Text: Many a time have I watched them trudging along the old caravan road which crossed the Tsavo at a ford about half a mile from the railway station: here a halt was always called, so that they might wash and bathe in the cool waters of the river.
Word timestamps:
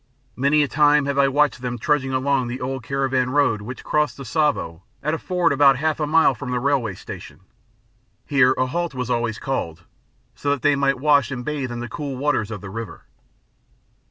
Many 0.35 0.63
a 0.63 0.67
time 0.67 1.05
have 1.05 1.19
I 1.19 1.27
watched 1.27 1.61
them 1.61 1.77
trudging 1.77 2.11
along 2.11 2.47
the 2.47 2.59
old 2.59 2.81
caravan 2.81 3.29
road 3.29 3.61
which 3.61 3.83
crossed 3.83 4.17
the 4.17 4.23
Tsavo 4.25 4.81
at 5.03 5.13
a 5.13 5.19
ford 5.19 5.53
about 5.53 5.77
half 5.77 5.99
a 5.99 6.07
mile 6.07 6.33
from 6.33 6.49
the 6.49 6.59
railway 6.59 6.95
station: 6.95 7.41
here 8.25 8.55
a 8.57 8.65
halt 8.65 8.95
was 8.95 9.11
always 9.11 9.37
called, 9.37 9.83
so 10.33 10.49
that 10.49 10.63
they 10.63 10.75
might 10.75 10.99
wash 10.99 11.29
and 11.29 11.45
bathe 11.45 11.71
in 11.71 11.81
the 11.81 11.87
cool 11.87 12.17
waters 12.17 12.49
of 12.49 12.61
the 12.61 12.69
river. 12.71 13.05